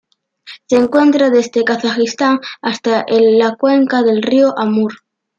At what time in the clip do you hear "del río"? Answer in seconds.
4.01-4.57